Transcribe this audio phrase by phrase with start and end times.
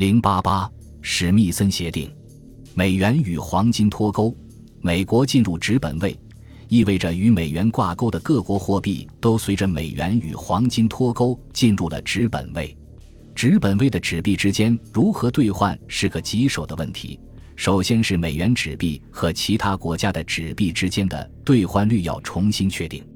[0.00, 0.66] 零八八
[1.02, 2.10] 史密森协定，
[2.72, 4.34] 美元与黄金脱钩，
[4.80, 6.18] 美国进入纸本位，
[6.68, 12.74] 意味着与美元挂钩的各国货币都随着美元与黄金脱钩进入了纸本位。
[13.34, 17.20] 纸本位的纸币之间如何兑换是个棘手的问题。
[17.54, 23.06] 首先是美元纸币和其他国家的纸币之间的兑换率要重新确定。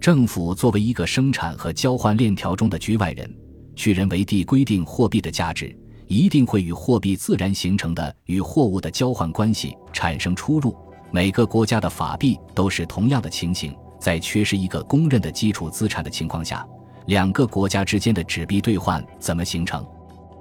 [0.00, 3.30] 政府作为一个生产和交换链条中的局外人，
[3.76, 5.76] 去人为地规定货币的价值，
[6.12, 10.76] 一定会与货币自然形成的与货物的交换关系产生出入。
[11.10, 16.68] 每个国家的法币都是同样的情形，在缺失一个公认的基础资产的情况下，
[17.06, 19.82] 两个国家之间的纸币兑换怎么形成？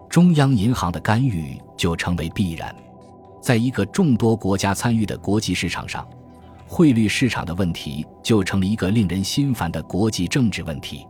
[0.10, 2.76] 中央银行的干预就成为必然。
[3.42, 6.06] 在一个众多国家参与的国际市场上，
[6.68, 11.08] 汇率市场的问题就成了一个令人心烦的国际政治问题。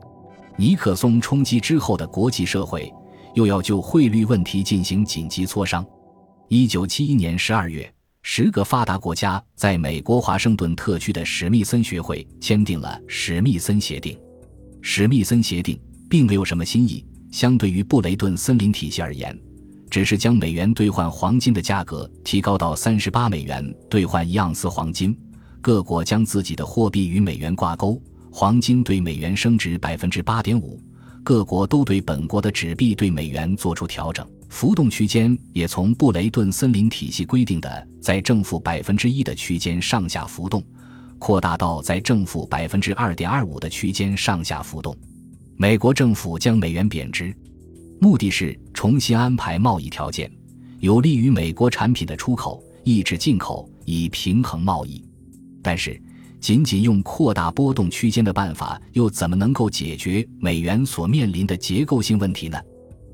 [0.56, 2.94] 尼克松冲击之后的国际社会
[3.34, 5.86] 又要就汇率问题进行紧急磋商。
[6.48, 7.92] 一九七一年十二月，
[8.24, 14.20] 十个发达国家在美国华盛顿特区的史密森学会签订了史密森协定。
[14.82, 19.38] 史密森协定并没有什么新意，相对于布雷顿森林体系而言。
[19.90, 25.18] 只是将美元兑换黄金的价格提高到三十八美元兑换一盎司黄金，
[25.60, 30.82] 各国将自己的货币与美元挂钩，黄金对美元升值百分之八点五，
[31.24, 40.64] 各国都对本国的纸币对美元做出调整，浮动区间也从布雷顿森林体系规定的在正负百分之一的区间上下浮动，
[41.20, 44.98] 扩大到在正负百分之二点二五的区间上下浮动。
[45.58, 47.36] 美国政府将美元贬值。
[48.00, 50.32] 目的是重新安排贸易条件，
[50.80, 55.06] 有利于美国产品的出口，抑制进口，以平衡贸易。
[55.62, 56.02] 但是，
[56.42, 62.60] 仅仅用扩大波动区间的办法，又怎么能够解决美元所面临的结构性问题呢？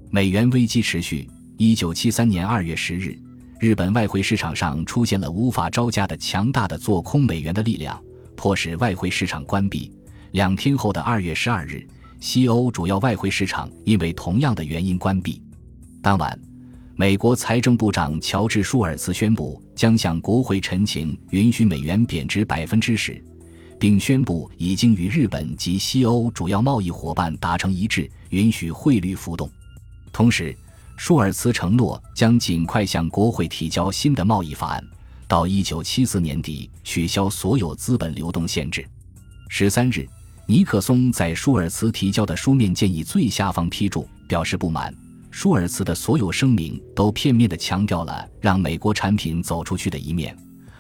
[0.10, 1.30] 美元危机持续。
[1.58, 3.20] 一九七三年二月十日，
[3.60, 8.02] 日本外汇市场上出现了无法招架的强大的做空美元的力量，
[8.36, 9.92] 迫使外汇市场关闭。
[10.32, 11.86] 两天后的二月十二日。
[12.20, 15.40] 西欧主要外汇市场因为同样的原因关闭。
[16.02, 16.40] 当晚，
[17.00, 23.24] 美国财政部长乔治·舒尔茨宣布将向国会陈情，允许美元贬值百分之十，
[23.80, 29.48] 并宣布已经与日本及西欧主要贸易伙伴达成一致，允许汇率浮动。
[30.12, 30.58] 同时，
[30.96, 34.84] 舒尔茨承诺将尽快向国会提交新的贸易法案，
[35.28, 38.84] 到一九七四年底取消所有资本流动限制。
[39.50, 40.04] 十三日。
[40.50, 44.96] 尼克松在舒尔茨提交的书面建议最下方批注，表示不满。
[45.40, 50.36] 舒尔茨的所有声明都片面地强调了让美国产品走出去的一面，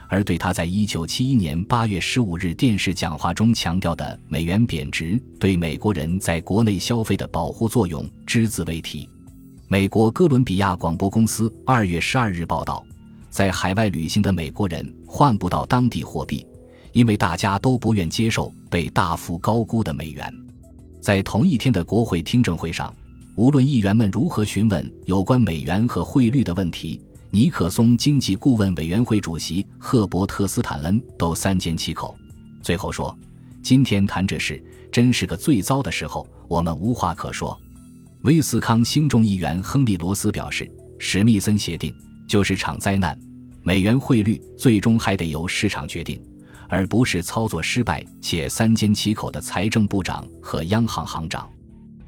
[0.09, 9.07] 而对他在1971年8月15日电视讲话中强调的美元贬值对美国人在国内消费的保护作用只字未提。
[9.68, 12.84] 美国哥伦比亚广播公司2月12日报道，
[13.29, 16.44] 在海外旅行的美国人换不到当地货币。
[16.94, 20.34] 因为大家都不愿接受被大幅高估的美元，
[21.00, 22.91] 在同一天的国会听证会上，
[23.38, 27.00] 无论议员们如何询问有关美元和汇率的问题，
[27.30, 32.18] 尼克松经济顾问委员会主席赫伯特斯坦恩都三缄其口，
[32.64, 33.16] 最后说
[33.62, 34.59] ：“今天谈这事
[34.92, 37.56] 真是个最糟的时候，我们无话可说。”
[38.25, 40.68] 威斯康星众议员亨利罗斯表示
[40.98, 41.94] ：“史密森协定
[42.28, 43.16] 就是场灾难，
[43.62, 46.19] 美元汇率最终还得由市场决定。”
[46.69, 51.48] 而不是操作失败且三缄其口的财政部长和央行行长，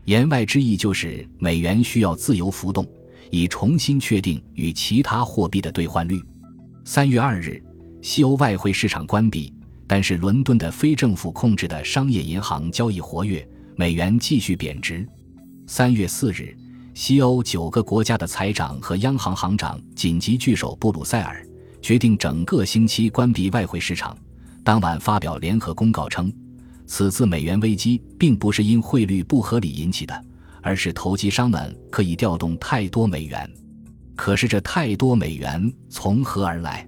[0.05, 2.87] 言外之意就是美元需要自由浮动，
[3.29, 6.21] 以重新确定与其他货币的兑换率。
[6.83, 7.61] 三月二日，
[8.01, 9.53] 西欧外汇市场关闭，
[9.85, 15.07] 但是伦敦的非政府控制的商业银行交易活跃，美元继续贬值。
[15.67, 16.57] 三月四日，
[16.95, 21.45] 西欧九个国家的财长和央行行长紧急聚首布鲁塞尔，
[21.81, 24.17] 决定整个星期关闭外汇市场。
[24.63, 26.33] 当晚发表联合公告称，
[26.89, 30.25] 此次美元危机并不是因汇率不合理引起的，
[30.59, 33.47] 而是投机商们可以调动太多美元。
[34.15, 36.85] 可是这太多美元从何而来？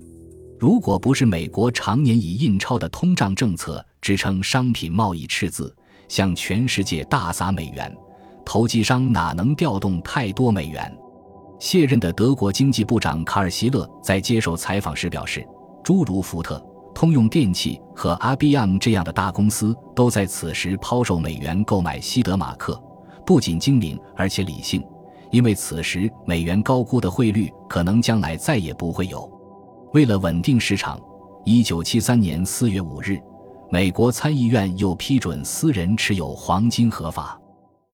[0.59, 5.73] 如果不是美国常年以印钞的通胀政策支撑商品贸易赤字，
[6.07, 7.95] 向全世界大撒美元，
[8.43, 10.91] 投机商哪能调动太多美元？
[11.59, 15.47] 卸任的德国经济部长卡尔希勒在接受采访时表示，
[15.83, 16.59] 诸如福特。
[16.93, 22.81] 通用电气和 IBM 这样的大公司都在此时抛售美元购买西德马克，
[23.25, 24.83] 不仅精明而且理性，
[25.31, 29.29] 因为此时美元高估的汇率可能将来再也不会有。
[29.93, 30.99] 为了稳定市场，
[31.43, 33.17] 一九七三年四月五日，
[33.71, 37.40] 美国参议院又批准私人持有黄金合法。